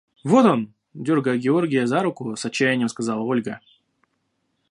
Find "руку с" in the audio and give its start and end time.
2.01-2.43